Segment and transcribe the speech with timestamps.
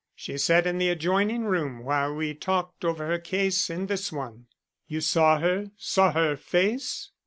[0.15, 4.47] She sat in the adjoining room while we talked over her case in this one."
[4.87, 7.11] "You saw her saw her face?"